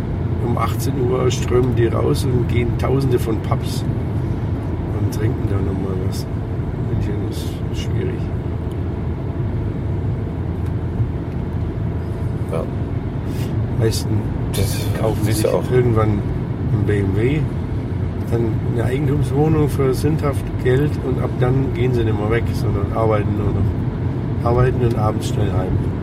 um 0.44 0.56
18 0.56 0.92
Uhr 1.10 1.30
strömen 1.30 1.74
die 1.76 1.86
raus 1.86 2.24
und 2.24 2.48
gehen 2.48 2.76
tausende 2.78 3.18
von 3.18 3.38
Pubs 3.42 3.84
und 5.00 5.14
trinken 5.14 5.48
da 5.48 5.56
nochmal 5.56 5.96
was. 6.06 6.26
München 6.90 7.28
ist 7.30 7.80
schwierig. 7.80 8.20
Ja. 12.52 12.64
Meisten 13.78 14.08
Das 14.52 14.76
kaufen 15.00 15.24
sich 15.24 15.46
auch. 15.46 15.62
irgendwann 15.70 16.20
ein 16.72 16.86
BMW, 16.86 17.40
dann 18.30 18.52
eine 18.74 18.84
Eigentumswohnung 18.84 19.68
für 19.68 19.94
sündhaft 19.94 20.44
Geld 20.64 20.90
und 21.06 21.22
ab 21.22 21.30
dann 21.40 21.72
gehen 21.74 21.94
sie 21.94 22.04
nicht 22.04 22.18
mehr 22.18 22.30
weg, 22.30 22.44
sondern 22.54 22.92
arbeiten 22.92 23.36
nur 23.36 23.46
noch. 23.46 24.48
Arbeiten 24.48 24.84
und 24.84 24.96
abends 24.96 25.28
schnell 25.28 25.52
heim. 25.52 25.97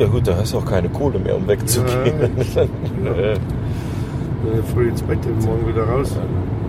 Ja 0.00 0.06
gut, 0.06 0.26
da 0.26 0.34
hast 0.34 0.54
du 0.54 0.58
auch 0.58 0.64
keine 0.64 0.88
Kohle 0.88 1.18
mehr, 1.18 1.36
um 1.36 1.46
wegzugehen. 1.46 2.30
Ja. 2.54 2.62
Äh, 2.62 3.36
früh 4.72 4.88
ins 4.88 5.02
Bett 5.02 5.18
und 5.26 5.44
morgen 5.44 5.68
wieder 5.68 5.84
raus. 5.84 6.16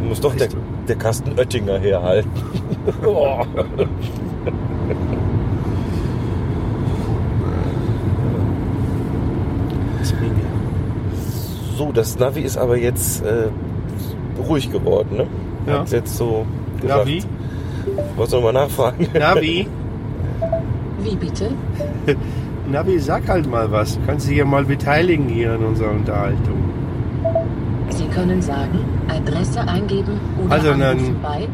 muss 0.05 0.19
doch 0.19 0.35
der, 0.35 0.49
der 0.89 0.97
Carsten 0.97 1.39
Oettinger 1.39 1.79
herhalten. 1.79 2.29
Oh. 3.05 3.45
So, 11.77 11.91
das 11.91 12.17
Navi 12.17 12.41
ist 12.41 12.57
aber 12.57 12.75
jetzt 12.75 13.23
äh, 13.23 13.49
ruhig 14.47 14.71
geworden, 14.71 15.17
ne? 15.17 15.27
Ja. 15.67 15.85
Jetzt 15.89 16.17
so 16.17 16.45
gesagt. 16.81 17.05
Navi? 17.05 17.23
Wolltest 18.15 18.33
du 18.33 18.37
nochmal 18.37 18.53
nachfragen? 18.53 19.07
Navi? 19.13 19.67
Wie 21.03 21.15
bitte? 21.15 21.51
Navi, 22.71 22.99
sag 22.99 23.27
halt 23.27 23.49
mal 23.49 23.71
was. 23.71 23.95
Du 23.97 24.05
kannst 24.07 24.29
dich 24.29 24.37
ja 24.37 24.45
mal 24.45 24.63
beteiligen 24.65 25.27
hier 25.27 25.53
an 25.53 25.63
unserer 25.65 25.91
Unterhaltung. 25.91 26.57
Sie 27.89 28.05
können 28.07 28.41
sagen, 28.41 28.79
Adresse 29.09 29.59
eingeben 29.67 30.19
oder 30.43 30.53
Also 30.55 30.69
dann- 30.71 30.81
anrufen 30.81 31.15
bei, 31.21 31.47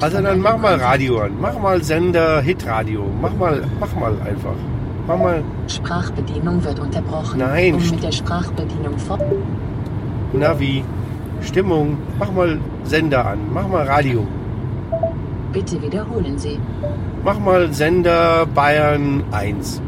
Also 0.00 0.20
dann 0.22 0.40
mach 0.40 0.56
mal. 0.56 0.76
Radio 0.76 1.20
an. 1.20 1.32
Mach 1.40 1.58
mal 1.58 1.82
Sender 1.82 2.40
Hitradio. 2.40 3.02
Mach 3.20 3.34
mal, 3.34 3.62
mach 3.80 3.94
mal 3.96 4.12
einfach. 4.24 4.54
Mach 5.06 5.18
mal 5.18 5.42
Sprachbedienung 5.66 6.64
wird 6.64 6.78
unterbrochen. 6.78 7.38
Nein, 7.40 7.74
Um 7.74 7.90
mit 7.90 8.02
der 8.02 8.12
Sprachbedienung 8.12 8.96
fort. 8.98 9.20
Navi. 10.32 10.84
Stimmung. 11.42 11.98
Mach 12.18 12.32
mal 12.32 12.58
Sender 12.84 13.26
an. 13.26 13.38
Mach 13.52 13.68
mal 13.68 13.86
Radio. 13.86 14.26
Bitte 15.52 15.80
wiederholen 15.82 16.38
Sie. 16.38 16.58
Mach 17.24 17.38
mal 17.38 17.72
Sender 17.72 18.46
Bayern 18.54 19.22
1. 19.32 19.82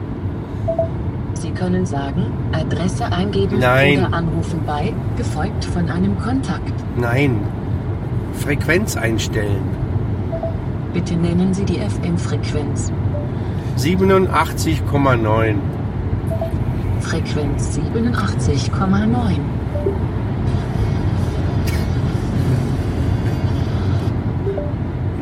Können 1.59 1.87
sagen, 1.87 2.27
Adresse 2.53 3.07
eingeben 3.07 3.59
Nein. 3.61 3.99
oder 4.07 4.13
anrufen 4.15 4.61
bei, 4.67 4.93
gefolgt 5.17 5.65
von 5.65 5.89
einem 5.89 6.19
Kontakt. 6.19 6.73
Nein. 6.97 7.41
Frequenz 8.35 8.97
einstellen. 8.97 9.63
Bitte 10.93 11.15
nennen 11.15 11.55
Sie 11.55 11.65
die 11.65 11.79
FM-Frequenz. 11.79 12.93
87,9. 13.79 15.55
Frequenz 17.01 17.79
87,9. 17.79 19.39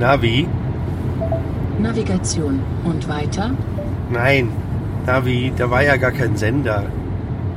Navi. 0.00 0.48
Navigation. 1.78 2.60
Und 2.84 3.08
weiter? 3.08 3.50
Nein. 4.10 4.63
Navi, 5.06 5.52
da 5.56 5.70
war 5.70 5.82
ja 5.82 5.96
gar 5.96 6.12
kein 6.12 6.36
Sender. 6.36 6.84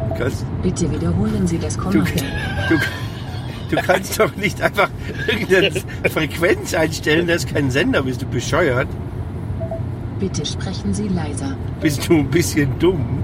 Du 0.09 0.23
kannst, 0.23 0.45
Bitte 0.61 0.91
wiederholen 0.91 1.47
Sie 1.47 1.57
das 1.57 1.75
du, 1.75 1.81
Kommando. 1.81 2.05
du, 2.69 3.75
du 3.75 3.81
kannst 3.81 4.19
doch 4.19 4.35
nicht 4.35 4.61
einfach 4.61 4.89
irgendeine 5.27 5.71
Frequenz 6.09 6.73
einstellen, 6.73 7.27
das 7.27 7.45
ist 7.45 7.53
kein 7.53 7.71
Sender. 7.71 8.03
Bist 8.03 8.21
du 8.21 8.25
bescheuert? 8.25 8.87
Bitte 10.19 10.45
sprechen 10.45 10.93
Sie 10.93 11.07
leiser. 11.07 11.55
Bist 11.81 12.07
du 12.09 12.15
ein 12.15 12.29
bisschen 12.29 12.77
dumm? 12.79 13.23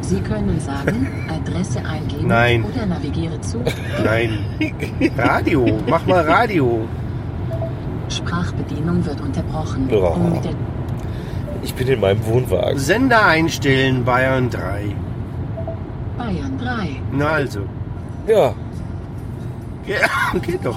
Sie 0.00 0.20
können 0.20 0.60
sagen, 0.60 1.06
Adresse 1.28 1.78
eingeben 1.84 2.28
Nein. 2.28 2.64
oder 2.64 2.84
navigiere 2.84 3.40
zu. 3.40 3.58
Nein. 4.04 4.38
Radio. 5.16 5.80
Mach 5.88 6.04
mal 6.06 6.28
Radio. 6.28 6.86
Sprachbedienung 8.10 9.04
wird 9.06 9.20
unterbrochen. 9.22 9.88
Ja. 9.90 10.08
Um 10.08 10.40
Ich 11.64 11.72
bin 11.74 11.88
in 11.88 12.00
meinem 12.00 12.24
Wohnwagen. 12.26 12.78
Sender 12.78 13.24
einstellen, 13.24 14.04
Bayern 14.04 14.50
3. 14.50 14.94
Bayern 16.18 16.58
3. 16.58 16.88
Na 17.10 17.28
also. 17.30 17.60
Ja. 18.26 18.54
Ja, 19.86 20.38
geht 20.42 20.62
doch. 20.64 20.76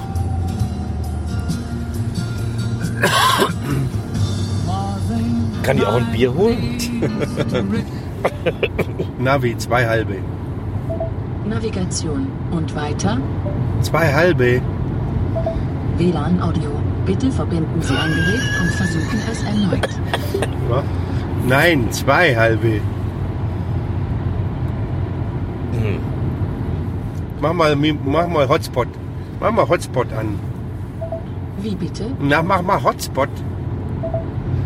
Kann 5.63 5.77
die 5.77 5.85
auch 5.85 5.95
ein 5.95 6.11
Bier 6.13 6.33
holen? 6.33 6.77
Navi, 9.19 9.57
zwei 9.57 9.85
halbe. 9.85 10.15
Navigation. 11.45 12.27
Und 12.51 12.73
weiter? 12.75 13.17
Zwei 13.81 14.13
halbe. 14.13 14.61
WLAN 15.97 16.41
Audio. 16.41 16.71
Bitte 17.07 17.31
verbinden 17.31 17.81
Sie 17.81 17.95
ein 17.95 18.11
Gerät 18.11 18.41
und 18.61 18.69
versuchen 18.71 19.19
es 19.31 19.41
erneut. 19.43 19.89
Ja? 20.69 20.83
Nein, 21.47 21.89
zwei 21.91 22.35
halbe. 22.35 22.81
Hm. 25.71 25.99
Mach 27.39 27.53
mal, 27.53 27.73
mach 27.77 28.27
mal 28.27 28.49
Hotspot. 28.49 28.87
Mach 29.39 29.51
mal 29.51 29.69
Hotspot 29.69 30.11
an. 30.11 30.37
Wie 31.61 31.73
bitte? 31.75 32.11
Na, 32.19 32.43
mach 32.43 32.61
mal 32.61 32.83
Hotspot. 32.83 33.29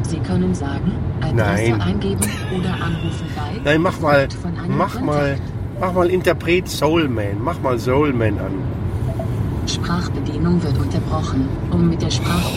Sie 0.01 0.17
können 0.19 0.56
sagen, 0.56 0.91
Adresse 1.21 1.71
Nein. 1.71 1.82
eingeben 1.82 2.27
oder 2.58 2.73
anrufen 2.73 3.27
bei. 3.36 3.62
Nein, 3.63 3.82
mach 3.84 3.99
mal, 4.01 4.27
mach 4.67 4.99
mal, 5.01 5.30
Kontakt. 5.36 5.41
mach 5.80 5.93
mal 5.93 6.10
Interpret 6.10 6.67
Soulman. 6.67 7.43
Mach 7.43 7.62
mal 7.62 7.77
Soulman 7.77 8.39
an. 8.39 8.81
Sprachbedienung 9.71 10.62
wird 10.63 10.77
unterbrochen. 10.77 11.47
Um 11.71 11.89
mit 11.89 12.01
der 12.01 12.10
Sprach... 12.12 12.49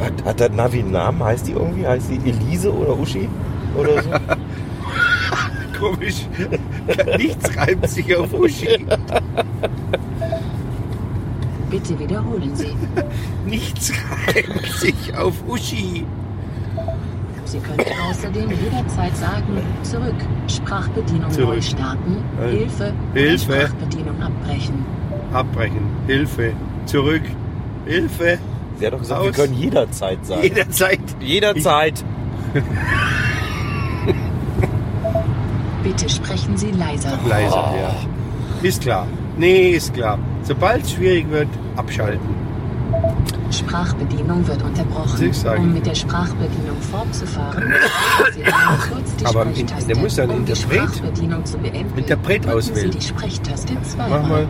Hat, 0.00 0.24
hat 0.24 0.40
der 0.40 0.50
Navi 0.50 0.80
einen 0.80 0.90
Namen? 0.92 1.22
Heißt 1.22 1.46
die 1.46 1.52
irgendwie? 1.52 1.86
Heißt 1.86 2.10
die 2.10 2.28
Elise 2.28 2.72
oder 2.74 2.98
Uschi? 2.98 3.28
Oder 3.76 4.02
so? 4.02 4.10
Komisch. 5.80 6.26
Nichts 7.16 7.56
reimt 7.56 7.88
sich 7.88 8.16
auf 8.16 8.32
Uschi. 8.32 8.84
Bitte 11.70 11.98
wiederholen 11.98 12.54
Sie. 12.54 12.74
Nichts 13.46 13.92
reimt 13.92 14.66
sich 14.66 15.16
auf 15.16 15.34
Uschi. 15.48 16.04
Sie 17.44 17.58
können 17.58 17.80
außerdem 18.10 18.50
jederzeit 18.50 19.16
sagen, 19.16 19.58
zurück, 19.82 20.14
Sprachbedienung 20.48 21.28
neu 21.30 21.34
Zurück. 21.36 21.62
starten, 21.62 22.16
Äh, 22.42 22.50
Hilfe, 22.58 22.92
Hilfe. 23.12 23.52
Sprachbedienung 23.52 24.22
abbrechen. 24.22 24.84
Abbrechen. 25.34 25.86
Hilfe. 26.06 26.52
Zurück. 26.86 27.22
Hilfe. 27.86 28.38
Sie 28.78 28.86
hat 28.86 28.92
doch 28.92 28.98
gesagt, 29.00 29.22
wir 29.22 29.30
Aus. 29.30 29.36
können 29.36 29.54
jederzeit 29.54 30.24
sagen. 30.26 30.42
Jederzeit. 30.42 31.00
jederzeit. 31.20 32.04
Bitte 35.82 36.08
sprechen 36.08 36.56
Sie 36.56 36.70
leiser. 36.70 37.18
Leiser, 37.28 37.74
ja. 37.78 37.94
Ist 38.62 38.82
klar. 38.82 39.06
Nee, 39.36 39.70
ist 39.70 39.92
klar. 39.92 40.18
Sobald 40.44 40.84
es 40.84 40.92
schwierig 40.92 41.28
wird, 41.30 41.48
abschalten. 41.76 42.34
Sprachbedienung 43.50 44.46
wird 44.48 44.62
unterbrochen. 44.62 45.22
Ich 45.30 45.36
sage. 45.38 45.60
Um 45.60 45.74
mit 45.74 45.84
der 45.86 45.94
Sprachbedienung 45.94 46.80
fortzufahren, 46.90 47.62
drücken 47.62 47.74
Sie 48.34 48.44
einmal 48.44 48.78
kurz 48.78 49.16
die 49.16 49.26
Aber 49.26 49.42
Sprechtaste. 49.42 49.86
der 49.88 49.96
muss 49.98 50.16
ja 50.16 50.24
einen 50.24 50.32
um 50.32 50.44
die 50.44 50.52
Interpret- 50.52 50.80
Sprachbedienung 50.94 51.44
zu 51.44 51.58
beenden, 51.58 51.98
Interpret 51.98 52.48
auswählen. 52.48 52.92
Sie 52.92 52.98
die 52.98 53.04
Sprechtaste 53.06 53.74
zweimal. 53.82 54.20
Mach 54.22 54.28
mal. 54.28 54.46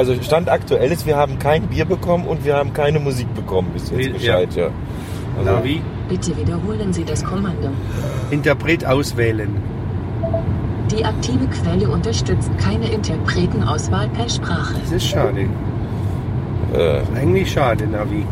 Also 0.00 0.14
Stand 0.22 0.48
aktuell 0.48 0.90
ist, 0.92 1.04
wir 1.04 1.16
haben 1.18 1.38
kein 1.38 1.64
Bier 1.64 1.84
bekommen 1.84 2.26
und 2.26 2.42
wir 2.42 2.56
haben 2.56 2.72
keine 2.72 2.98
Musik 3.00 3.34
bekommen 3.34 3.68
bis 3.74 3.90
jetzt 3.90 4.06
Ja. 4.22 4.38
Bescheid, 4.38 4.56
ja. 4.56 4.68
Also, 5.38 5.50
Navi. 5.50 5.82
Bitte 6.08 6.34
wiederholen 6.38 6.90
Sie 6.90 7.04
das 7.04 7.22
Kommando. 7.22 7.68
Interpret 8.30 8.82
auswählen. 8.86 9.54
Die 10.90 11.04
aktive 11.04 11.46
Quelle 11.48 11.90
unterstützt 11.90 12.50
keine 12.56 12.90
Interpretenauswahl 12.90 14.08
per 14.08 14.26
Sprache. 14.30 14.76
Das 14.82 14.90
ist 14.90 15.06
schade. 15.06 15.46
äh, 16.72 17.02
Eigentlich 17.14 17.52
schade, 17.52 17.86
Navi. 17.86 18.24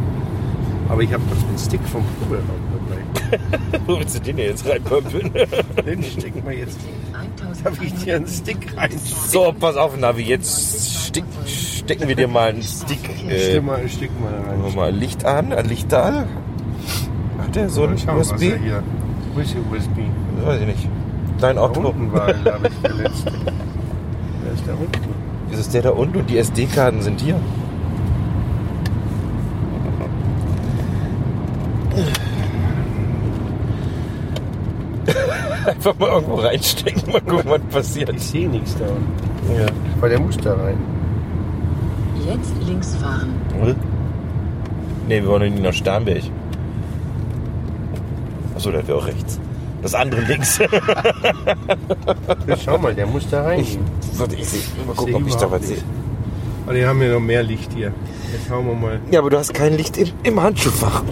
Aber 0.89 1.03
ich 1.03 1.13
habe 1.13 1.23
doch 1.29 1.43
den 1.51 1.59
Stick 1.59 1.83
vom 1.93 2.03
Proberaum 2.23 2.47
dabei. 2.73 3.79
wo 3.87 3.99
willst 3.99 4.17
du 4.17 4.21
den 4.23 4.39
denn 4.39 4.47
jetzt 4.47 4.67
reinpömpeln? 4.67 5.31
Den 5.85 6.03
stecken 6.03 6.43
wir 6.47 6.57
jetzt. 6.57 6.79
1100 7.65 7.65
Darf 7.65 7.83
ich 7.83 7.95
dir 8.05 8.17
einen 8.17 8.27
Stick 8.27 8.77
rein? 8.77 8.91
so, 9.29 9.53
pass 9.59 9.77
auf, 9.77 9.97
Navi, 9.97 10.23
jetzt 10.23 11.07
steck, 11.09 11.25
stecken 11.47 12.09
wir 12.09 12.15
dir 12.17 12.29
mal 12.29 12.51
einen 12.51 12.63
Stick. 12.63 12.99
Äh, 13.29 13.39
Steck 13.51 13.63
mal, 13.65 13.89
steck 13.89 14.11
mal 14.21 14.33
rein. 14.49 14.75
mal 14.75 14.93
Licht 14.95 15.25
an, 15.25 15.53
ein 15.53 15.67
Licht 15.67 15.91
da. 15.93 16.27
Hat 17.39 17.55
der 17.55 17.69
so 17.69 17.85
ein 17.85 17.95
USB? 17.95 18.43
er 18.43 18.59
hier. 18.59 18.83
Wo 19.35 19.41
ist 19.41 19.55
der 19.55 19.61
USB? 19.73 19.99
Weiß 20.45 20.61
ich 20.61 20.67
nicht. 20.67 20.89
Dein 21.41 21.57
Da 21.57 21.63
Auto. 21.63 21.81
unten 21.81 22.13
war, 22.13 22.33
glaube 22.33 22.69
ich, 22.69 22.81
der 22.83 22.95
letzte. 23.05 23.33
Wer 24.43 24.53
ist 24.53 24.65
da 24.67 24.73
unten? 24.73 25.09
Das 25.51 25.61
ist 25.61 25.73
der 25.75 25.83
da 25.83 25.91
unten 25.91 26.19
und 26.19 26.29
die 26.31 26.39
SD-Karten 26.39 27.01
sind 27.03 27.21
hier. 27.21 27.37
Einfach 35.69 35.99
mal 35.99 36.09
irgendwo 36.09 36.37
reinstecken, 36.37 37.13
mal 37.13 37.21
gucken, 37.21 37.51
was 37.51 37.61
passiert. 37.71 38.11
Ich 38.15 38.23
sehe 38.23 38.49
nichts 38.49 38.75
da 38.79 38.87
unten. 38.87 39.61
Ja. 39.61 39.67
Aber 39.99 40.09
der 40.09 40.21
muss 40.21 40.37
da 40.39 40.55
rein. 40.55 40.79
Jetzt 42.27 42.53
links 42.67 42.95
fahren. 42.97 43.35
Ne, 45.09 45.23
wir 45.23 45.27
wollen 45.27 45.53
nicht 45.53 45.63
nach 45.63 45.73
Starnberg. 45.73 46.23
Achso, 48.55 48.71
der 48.71 48.87
wäre 48.87 48.99
auch 48.99 49.07
rechts. 49.07 49.41
Das 49.83 49.95
andere 49.95 50.23
links. 50.23 50.59
Schau 52.65 52.79
mal, 52.79 52.95
der 52.95 53.07
muss 53.07 53.29
da 53.29 53.45
rein. 53.45 53.61
Ich, 53.61 53.79
warte, 54.15 54.37
ich 54.37 54.49
seh, 54.49 54.59
mal 54.87 54.93
Ich 54.93 54.97
gucken, 54.97 55.15
ob 55.15 55.27
ich 55.27 55.37
da 55.37 55.51
was 55.51 55.69
sehe. 55.69 55.79
Aber 56.67 56.75
die 56.75 56.85
haben 56.85 57.01
ja 57.03 57.13
noch 57.13 57.21
mehr 57.21 57.43
Licht 57.43 57.73
hier. 57.73 57.93
Jetzt 58.33 58.49
schauen 58.49 58.67
wir 58.67 58.75
mal. 58.75 59.01
Ja, 59.11 59.21
aber 59.21 59.31
du 59.31 59.39
hast 59.39 59.55
kein 59.55 59.77
Licht 59.77 59.97
im, 59.97 60.09
im 60.23 60.43
Handschuhfach. 60.43 61.03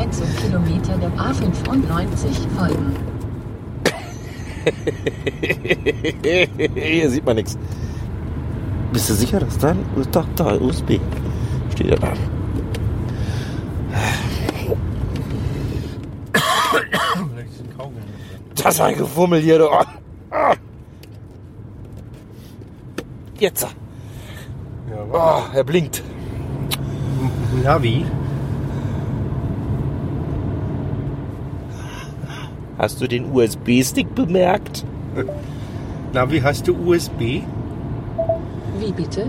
Bitte 0.00 0.22
13 0.22 0.36
Kilometer 0.36 0.96
der 0.96 1.10
A95 1.10 2.48
folgen. 2.56 2.96
Hier 6.74 7.10
sieht 7.10 7.24
man 7.24 7.36
nichts. 7.36 7.58
Bist 8.92 9.10
du 9.10 9.14
sicher, 9.14 9.40
dass 9.40 9.58
da, 9.58 9.74
doch, 10.10 10.26
da, 10.36 10.54
USB 10.54 10.98
steht 11.72 11.88
ja 11.88 11.96
da. 11.96 12.12
Vielleicht 16.32 17.50
ist 17.50 17.60
ein 17.60 17.76
Kaugummi. 17.76 18.00
Das 18.54 18.74
ist 18.74 18.80
ein 18.80 18.96
Gefummel 18.96 19.40
hier, 19.40 19.58
du. 19.58 19.68
Jetzt. 23.38 23.66
Oh, 25.12 25.42
er 25.54 25.64
blinkt. 25.64 26.02
Navi. 27.62 28.06
Hast 32.80 32.98
du 33.02 33.06
den 33.06 33.30
USB-Stick 33.30 34.14
bemerkt? 34.14 34.86
Navi, 36.14 36.40
hast 36.40 36.66
du 36.66 36.74
USB? 36.74 37.42
Wie 38.78 38.92
bitte? 38.96 39.26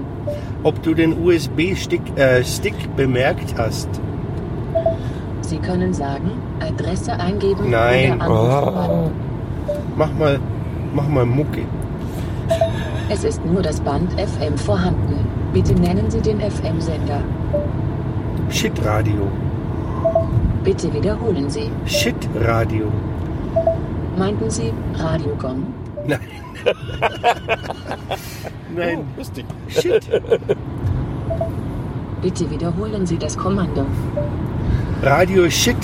Ob 0.64 0.82
du 0.84 0.94
den 0.94 1.22
USB-Stick 1.22 2.18
äh, 2.18 2.46
Stick 2.46 2.96
bemerkt 2.96 3.54
hast? 3.58 3.90
Sie 5.42 5.58
können 5.58 5.94
sagen, 5.94 6.32
Adresse 6.62 7.12
eingeben 7.12 7.70
Nein. 7.70 8.22
Oh. 8.26 9.10
Mach 9.98 10.14
mal, 10.14 10.40
mach 10.96 11.10
mal 11.10 11.26
Mucke. 11.26 11.64
Es 13.10 13.26
ist 13.26 13.46
nur 13.46 13.62
das 13.62 13.82
Band 13.82 14.14
FM 14.14 14.58
vorhanden. 14.58 15.28
Bitte 15.52 15.74
nennen 15.74 16.10
Sie 16.10 16.22
den 16.22 16.40
FM-Sender. 16.40 17.22
Shit 18.50 18.86
Radio. 18.86 19.28
Bitte 20.64 20.94
wiederholen 20.94 21.50
Sie. 21.50 21.70
Shit 21.86 22.16
Radio. 22.40 22.88
Meinten 24.22 24.52
Sie 24.52 24.72
Radio 25.00 25.36
Gong? 25.36 25.64
Nein. 26.06 26.20
Nein. 28.76 29.00
Oh, 29.00 29.18
lustig. 29.18 29.46
Shit. 29.68 30.08
Bitte 32.22 32.52
wiederholen 32.52 33.08
Sie 33.08 33.18
das 33.18 33.36
Kommando. 33.36 33.84
Radio 35.02 35.50
Shit. 35.50 35.76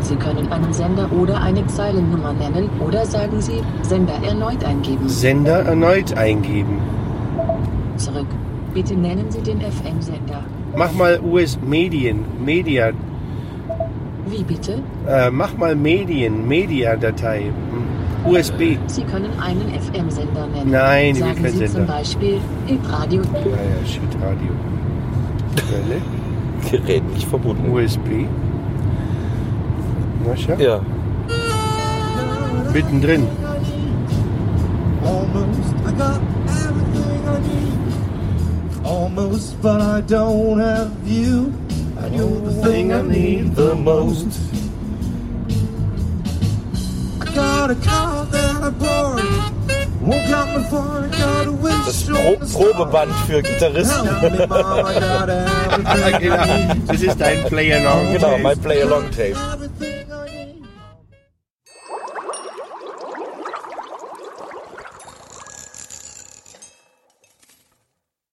Sie 0.00 0.16
können 0.16 0.50
einen 0.50 0.72
Sender 0.72 1.08
oder 1.12 1.40
eine 1.40 1.64
Zeilennummer 1.68 2.32
nennen 2.32 2.68
oder 2.80 3.06
sagen 3.06 3.40
Sie 3.40 3.62
Sender 3.82 4.18
erneut 4.24 4.64
eingeben. 4.64 5.08
Sender 5.08 5.60
erneut 5.60 6.12
eingeben. 6.16 6.80
Zurück. 7.98 8.26
Bitte 8.74 8.94
nennen 8.96 9.30
Sie 9.30 9.42
den 9.42 9.60
FM-Sender. 9.60 10.42
Mach 10.74 10.92
mal 10.94 11.20
US 11.20 11.56
Medien. 11.60 12.24
Media. 12.44 12.90
Wie 14.30 14.42
bitte? 14.44 14.78
Äh, 15.08 15.30
mach 15.30 15.56
mal 15.56 15.74
Medien. 15.74 16.46
Media-Datei. 16.46 17.50
USB. 18.24 18.76
Sie 18.86 19.02
können 19.04 19.30
einen 19.40 19.70
FM-Sender 19.80 20.46
nennen. 20.46 20.70
Nein, 20.70 21.14
ich 21.14 21.20
will 21.20 21.26
Sagen 21.28 21.42
keinen 21.42 21.52
Sie 21.52 21.58
Sender. 21.66 21.74
zum 21.74 21.86
Beispiel 21.86 22.40
Hitradio. 22.66 23.22
Ja, 23.22 23.40
ja, 23.40 23.86
Shit 23.86 24.14
Radio. 24.22 24.52
Quelle. 25.56 26.00
Gerät 26.70 27.14
nicht 27.14 27.26
verbunden. 27.26 27.70
USB. 27.72 28.26
Na 30.26 30.36
schau. 30.36 30.54
Ja. 30.62 30.80
Mittendrin. 32.74 33.26
Almost, 35.02 35.74
I 35.86 35.92
got 35.92 36.20
everything 36.46 37.22
I 37.26 37.38
need. 37.40 38.84
Almost, 38.86 39.60
but 39.62 39.80
I 39.80 40.02
don't 40.02 40.58
have 40.60 40.90
you. 41.06 41.52
And 42.10 42.18
you're 42.18 42.40
the 42.40 42.62
thing 42.62 42.92
I 42.92 43.02
need 43.02 43.54
the 43.54 43.74
most. 43.76 44.26
I 47.20 47.34
got 47.34 47.70
a 47.70 47.74
car 47.76 48.24
that 48.26 48.62
I 48.62 48.70
bought. 48.70 49.52
Won't 50.00 50.28
got 50.28 50.56
me 50.56 50.64
far, 50.64 51.04
I 51.04 51.08
got 51.08 51.46
a 51.46 51.52
wish 51.52 51.72
Das 51.84 52.08
on 52.08 52.14
Pro 52.14 52.34
the 52.36 52.46
star. 52.46 52.72
Probeband 52.72 53.12
für 53.26 53.42
Gitarristen. 53.42 54.06
Help 54.06 54.32
me, 54.32 54.46
Mom, 54.46 54.86
I 54.86 54.94
got 54.98 55.28
everything 55.28 55.86
I 55.86 56.18
genau. 56.18 56.74
need. 56.74 56.88
Das 56.88 57.02
ist 57.02 57.22
ein 57.22 57.44
Player 57.44 57.80
Long. 57.84 58.12
Genau, 58.12 58.38
mein 58.38 58.58
Play-Along-Tape. 58.58 59.36
Everything 59.36 59.59